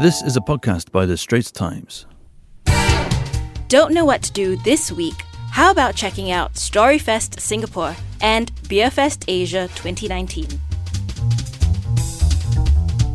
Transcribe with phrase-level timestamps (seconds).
[0.00, 2.06] This is a podcast by The Straits Times.
[3.68, 5.14] Don't know what to do this week?
[5.52, 10.48] How about checking out Storyfest Singapore and Beerfest Asia 2019?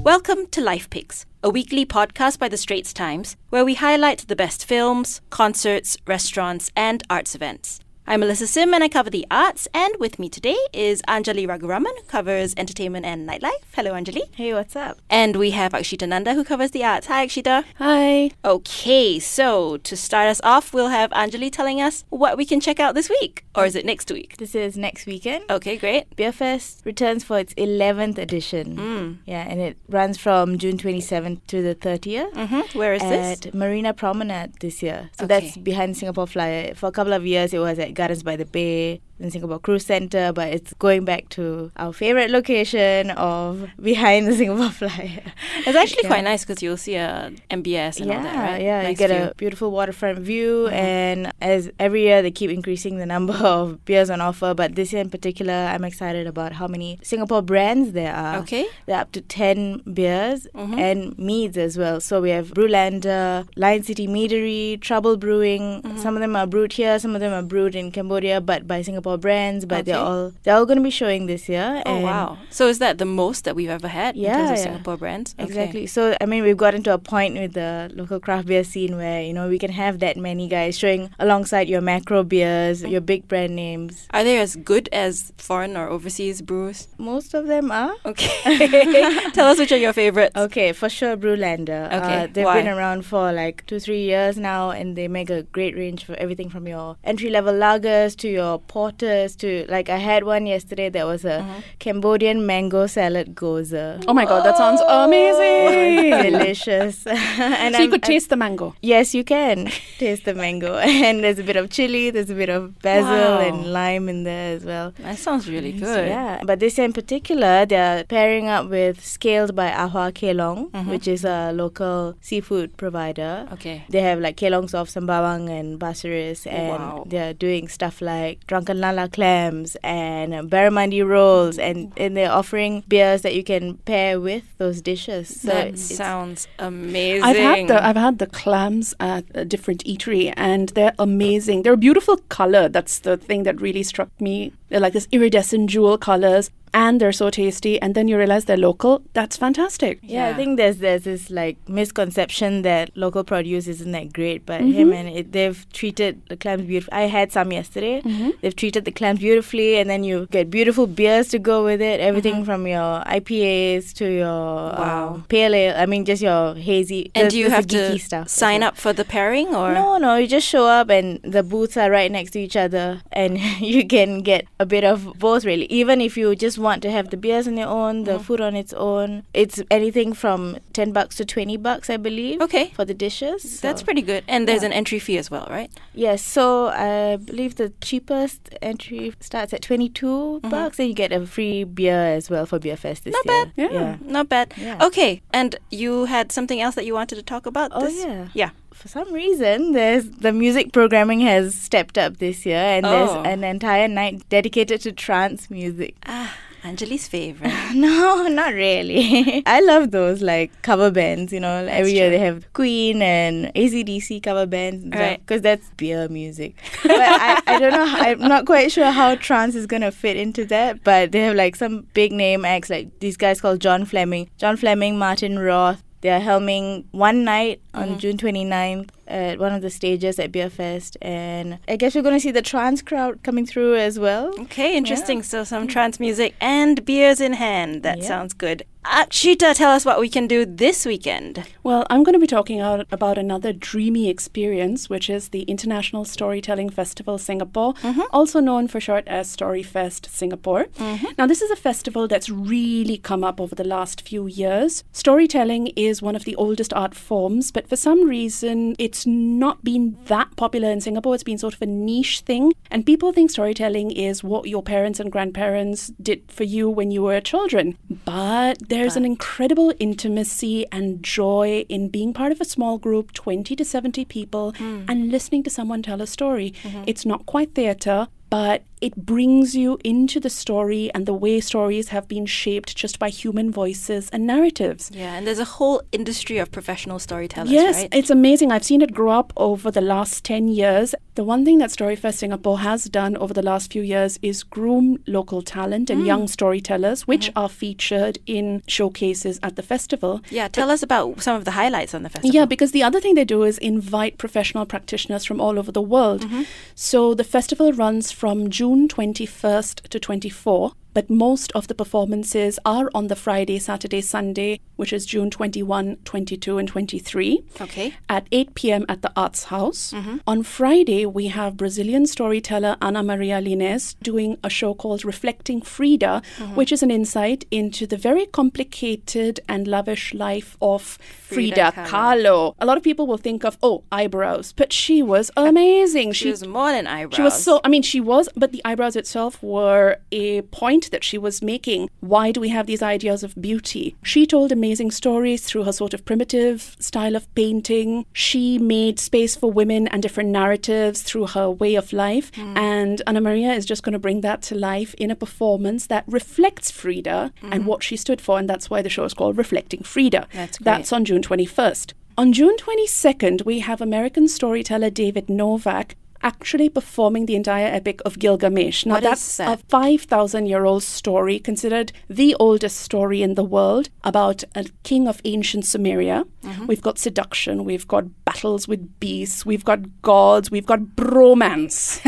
[0.04, 4.38] Welcome to Life Picks, a weekly podcast by The Straits Times where we highlight the
[4.38, 7.82] best films, concerts, restaurants, and arts events.
[8.12, 11.96] I'm Melissa Sim and I cover the arts, and with me today is Anjali Raguraman,
[11.96, 13.52] who covers entertainment and nightlife.
[13.75, 14.34] Hello, Anjali.
[14.34, 14.98] Hey, what's up?
[15.12, 17.06] And we have Akshita Nanda, who covers the arts.
[17.06, 17.66] Hi, Akshita.
[17.75, 18.32] Hi.
[18.43, 22.80] Okay, so to start us off, we'll have Anjali telling us what we can check
[22.80, 23.46] out this week.
[23.54, 24.38] Or is it next week?
[24.38, 25.44] This is next weekend.
[25.52, 26.16] Okay, great.
[26.16, 28.75] Beerfest returns for its 11th edition.
[28.75, 29.18] Mm.
[29.28, 32.33] Yeah, and it runs from June 27th to the 30th.
[32.33, 32.75] Mm-hmm.
[32.80, 33.45] Where is at this?
[33.45, 35.11] At Marina Promenade this year.
[35.19, 35.41] So Okay.
[35.41, 36.73] that's behind Singapore Flyer.
[36.73, 39.86] For a couple of years, it was at Gardens by the Bay, in Singapore Cruise
[39.86, 45.22] Center, but it's going back to our favorite location of behind the Singapore Flyer.
[45.66, 46.09] It's actually Yeah.
[46.09, 48.61] quite nice because you'll see a MBS and yeah, all that, right?
[48.61, 49.19] yeah, you Nice get view.
[49.23, 50.73] a beautiful waterfront view, Mhm.
[50.73, 54.53] and as every year they keep increasing the number of beers on offer.
[54.53, 58.38] But this year in particular, I'm excited about how many Singapore brands there are.
[58.39, 58.66] Okay.
[58.85, 60.79] There are up to ten beers Mhm.
[60.79, 61.99] and meads as well.
[61.99, 65.81] So we have Brewlander, Lion City Meadery, Trouble Brewing.
[65.83, 65.99] Mhm.
[65.99, 68.81] Some of them are brewed here, some of them are brewed in Cambodia, but by
[68.81, 69.65] Singapore brands.
[69.65, 71.81] But they're all they're all going to be showing this year.
[71.85, 72.38] Oh, wow.
[72.49, 74.63] So is that the most that we've ever had in terms Yeah, of yeah.
[74.63, 75.35] Singapore brands?
[75.39, 75.45] Okay.
[75.47, 75.88] Exactly.
[75.88, 79.21] So I mean, we've gotten to a point with the local craft beer scene where
[79.21, 83.27] you know we can have that many guys showing alongside your macro beers, your big
[83.27, 84.07] brand names.
[84.11, 86.88] Are they as good as foreign or overseas brews?
[86.97, 87.95] Most of them are.
[88.05, 89.29] Okay.
[89.33, 90.35] Tell us which are your favorites.
[90.35, 91.88] Okay, for sure, Brewlander.
[91.88, 92.61] Okay, uh, they've why?
[92.61, 96.13] been around for like two, three years now, and they make a great range for
[96.16, 98.59] everything from your entry level lagers to your
[99.00, 101.64] to like I had one yesterday that was a Mhm.
[101.80, 103.73] Cambodian mango salad gose.
[104.08, 106.09] Oh my god, that sounds amazing.
[106.31, 107.06] delicious.
[107.08, 108.75] and so you I'm- could I'm- taste the mango.
[108.81, 112.50] Yes, you can taste the mango, and there's a bit of chili, there's a bit
[112.50, 113.40] of basil Wow.
[113.47, 114.94] and lime in there as well.
[115.00, 116.07] That sounds really Nice, good.
[116.07, 120.88] Yeah, but this year in particular, they're pairing up with Scaled by Ahua Kelong, Mhm.
[120.88, 123.47] which is a local seafood provider.
[123.53, 123.84] Okay.
[123.90, 127.03] They have like kelongs of Sembawang and Pasir Ris, and Wow.
[127.07, 133.22] they're doing stuff like drunken lala clams and barramundi rolls, and, and they're offering beers
[133.22, 135.41] that you can pair with those dishes.
[135.41, 137.23] So that sounds amazing.
[137.23, 141.63] I've had the I've had the clams at a different eatery and they're amazing.
[141.63, 142.69] They're a beautiful color.
[142.69, 144.53] That's the thing that really struck me.
[144.69, 148.57] They're like this iridescent jewel colors and they're so tasty and then you realize they're
[148.57, 149.02] local.
[149.13, 150.00] That's fantastic.
[150.02, 154.62] Yeah, I think there's there's this like misconception that local produce isn't that great, but
[154.62, 154.74] Mhm.
[154.74, 156.94] hey man, it, they've treated the clams beautiful.
[156.94, 158.02] I had some yesterday.
[158.02, 158.29] Mm-hmm.
[158.41, 162.00] They've treated the clams beautifully, and then you get beautiful beers to go with it.
[162.00, 162.46] Everything Mhm.
[162.46, 165.13] from your IPAs to your Wow.
[165.16, 165.75] um, pale ale.
[165.78, 167.12] I mean, just your hazy.
[167.16, 169.74] and the- do you have to stuff sign up for the pairing or?
[169.74, 173.02] No, no, you just show up and the booths are right next to each other
[173.12, 175.66] and you can get a bit of both really.
[175.66, 178.22] Even if you just want to have the beers on your own, the Mhm.
[178.22, 179.24] food on its own.
[179.34, 182.42] It's anything from 10 bucks to 20 bucks, I believe.
[182.42, 182.72] Okay.
[182.75, 183.59] For the dishes.
[183.62, 184.24] That's pretty good.
[184.28, 184.68] And there's yeah.
[184.68, 185.72] an entry fee as well, right?
[185.94, 190.50] Yes, so I believe the cheapest entry starts at 22 Mhm.
[190.50, 193.46] bucks and you get a free beer as well for Beer Fest this Not year.
[193.46, 193.52] bad.
[193.56, 193.72] Yeah.
[193.80, 193.96] Yeah.
[194.02, 194.53] Not bad.
[194.58, 194.86] Yeah.
[194.86, 195.22] Okay.
[195.34, 197.72] And you had something else that you wanted to talk about?
[197.74, 198.03] Oh, this?
[198.06, 198.28] yeah.
[198.34, 198.50] Yeah.
[198.74, 202.90] For some reason, there's the music programming has stepped up this year, and Oh.
[202.91, 205.96] there's an entire night dedicated to trance music.
[206.06, 206.34] Ah,
[206.64, 207.53] Anjali's favorite.
[207.74, 209.44] no, not really.
[209.46, 211.31] I love those like cover bands.
[211.31, 215.20] You know, That's every year they have Queen and ACDC cover bands, Right.
[215.20, 216.56] Because that's beer music.
[216.84, 217.86] but I, I don't know.
[217.86, 220.84] how- I'm not quite sure how trance is gonna fit into that.
[220.84, 224.58] But they have like some big name acts, like these guys called John Fleming, John
[224.58, 225.84] Fleming, Martin Roth.
[226.02, 227.97] They are helming one night on Mhm.
[228.00, 232.20] June 29th at one of the stages at Beer Fest, and I guess we're gonna
[232.20, 234.28] see the trance crowd coming through as well.
[234.42, 235.24] Okay, interesting.
[235.24, 237.84] So some trance music and beers in hand.
[237.84, 238.06] That Yeah.
[238.06, 238.64] sounds good.
[238.89, 241.43] Akshita, tell us what we can do this weekend.
[241.61, 246.03] Well, I'm going to be talking out about another dreamy experience, which is the International
[246.05, 248.05] Storytelling Festival Singapore, Mhm.
[248.11, 250.66] also known for short as Storyfest Singapore.
[250.79, 251.16] Mhm.
[251.19, 254.84] Now, this is a festival that's really come up over the last few years.
[254.91, 259.98] Storytelling is one of the oldest art forms, but for some reason, it's not been
[260.08, 261.14] that popular in Singapore.
[261.14, 265.00] It's been sort of a niche thing, and people think storytelling is what your parents
[265.00, 267.78] and grandparents did for you when you were children.
[268.04, 273.56] But there's an incredible intimacy and joy in being part of a small group, 20
[273.56, 274.84] to 70 people, hmm.
[274.88, 276.54] and listening to someone tell a story.
[276.64, 276.84] Mm-hmm.
[276.88, 281.90] It's not quite theatre, but it brings you into the story and the way stories
[281.90, 284.90] have been shaped just by human voices and narratives.
[284.94, 287.90] Yeah, and there's a whole industry of professional storytellers, Yes, right?
[287.94, 288.52] it's amazing.
[288.52, 290.96] I've seen it grow up over the last 10 years.
[291.16, 295.04] The one thing that Storyfest Singapore has done over the last few years is groom
[295.06, 296.06] local talent and mm.
[296.06, 297.40] young storytellers, which mm-hmm.
[297.40, 300.22] are featured in showcases at the festival.
[300.30, 302.34] yeah, tell us about some of the highlights on the festival.
[302.34, 305.81] Yeah, because the other thing they do is invite professional practitioners from all over the
[305.81, 306.22] world.
[306.22, 306.44] Mm-hmm.
[306.76, 312.90] So the festival runs from June 21st to 24, but most of the performances are
[312.94, 317.94] on the Friday, Saturday, Sunday, which is June 21, 22, and 23 Okay.
[318.08, 318.86] at 8 p.m.
[318.88, 319.94] at the Arts House.
[319.94, 320.18] Mm-hmm.
[320.26, 326.22] On Friday, we have Brazilian storyteller Ana Maria Lines doing a show called Reflecting Frida,
[326.38, 326.56] mm-hmm.
[326.56, 332.56] which is an insight into the very complicated and lavish life of Frida Frida, Kahlo.
[332.60, 336.14] A lot of people will think of, oh, eyebrows, but she was amazing.
[336.14, 337.16] She was more than eyebrows.
[337.16, 341.04] She was so, I mean, she was, but the eyebrows itself were a point that
[341.04, 341.90] she was making.
[342.00, 343.96] Why do we have these ideas of beauty?
[344.04, 348.06] She told amazing stories through her sort of primitive style of painting.
[348.14, 352.34] She made space for women and different narratives through her way of life.
[352.36, 352.58] Hmm.
[352.58, 356.04] And Anna Maria is just going to bring that to life in a performance that
[356.08, 357.68] reflects Frida and hmm.
[357.68, 358.40] what she stood for.
[358.40, 360.28] And that's why the show is called Reflecting Frida.
[360.34, 360.66] That's great.
[360.66, 361.94] That's on June 21st.
[362.20, 368.19] On June 22nd, we have American storyteller David Novak actually performing the entire epic of
[368.19, 368.86] Gilgamesh.
[368.86, 369.60] Now, What that's that?
[369.60, 375.07] a 5,000 year old story, considered the oldest story in the world, about a king
[375.07, 376.25] of ancient Sumeria.
[376.44, 376.68] Mm-hmm.
[376.68, 382.00] We've got seduction, we've got battles with beasts, we've got gods, we've got bromance.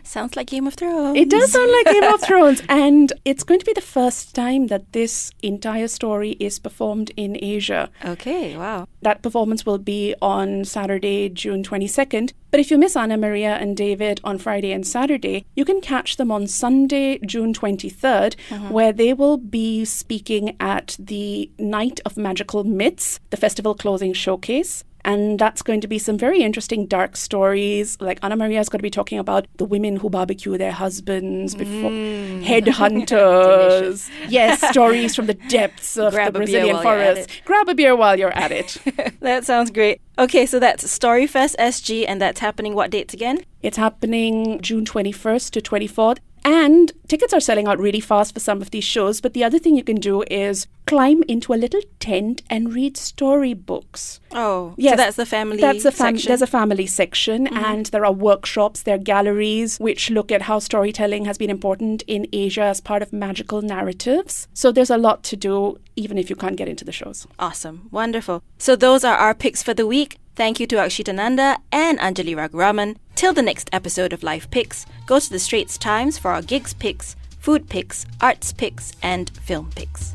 [0.06, 1.16] Sounds like Game of Thrones.
[1.18, 2.62] It does sound like Game of Thrones.
[2.68, 7.36] And it's going to be the first time that this entire story is performed in
[7.40, 7.90] Asia.
[8.04, 8.86] Okay, wow.
[9.02, 12.32] That performance will be on Saturday, June 22nd.
[12.50, 16.16] But if you miss Anna Maria and David on Friday and Saturday, you can catch
[16.16, 18.68] them on Sunday, June 23rd, uh-huh.
[18.72, 24.84] where they will be speaking at the Night of Magical Myths, the festival closing showcase.
[25.04, 27.96] And that's going to be some very interesting dark stories.
[28.00, 31.54] Like Anna Maria is going to be talking about the women who barbecue their husbands
[31.54, 32.44] before mm.
[32.44, 34.10] headhunters.
[34.28, 37.42] yes, stories from the depths of Grab the Brazilian while you're at forest.
[37.44, 38.78] Grab a beer while you're at it.
[39.20, 40.00] that sounds great.
[40.18, 43.38] Okay, so that's Storyfest SG, and that's happening what dates again?
[43.62, 46.18] It's happening June 21st to 24th.
[46.44, 49.20] And tickets are selling out really fast for some of these shows.
[49.20, 52.96] But the other thing you can do is climb into a little tent and read
[52.96, 54.20] storybooks.
[54.32, 56.28] Oh, Yes, so that's the family That's a fam- section.
[56.28, 57.64] There's a family section, mm-hmm.
[57.64, 62.02] and there are workshops, there are galleries which look at how storytelling has been important
[62.06, 64.48] in Asia as part of magical narratives.
[64.52, 67.26] So there's a lot to do, even if you can't get into the shows.
[67.38, 67.88] Awesome.
[67.90, 68.42] Wonderful.
[68.58, 70.18] So those are our picks for the week.
[70.36, 72.96] Thank you to Akshita Nanda and Anjali Raguraman.
[73.20, 76.72] Till the next episode of Life Picks, go to the Straits Times for our gigs
[76.72, 80.14] picks, food picks, arts picks, and film picks.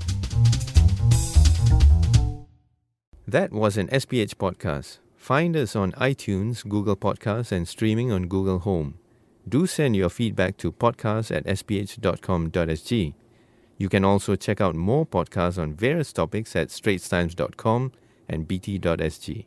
[3.27, 4.97] That was an SPH podcast.
[5.17, 8.97] Find us on iTunes, Google Podcasts, and streaming on Google Home.
[9.47, 13.13] Do send your feedback to podcast at sph.com.sg.
[13.77, 17.91] You can also check out more podcasts on various topics at straitstimes.com
[18.27, 19.45] and bt.sg.